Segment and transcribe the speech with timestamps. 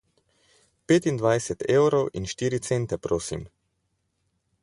[0.91, 3.43] Petindvajset evrov in štiri cente prosim.